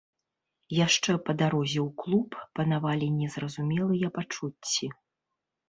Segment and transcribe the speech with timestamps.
[0.85, 2.29] Яшчэ па дарозе ў клуб
[2.61, 4.93] панавалі незразумелыя пачуцці.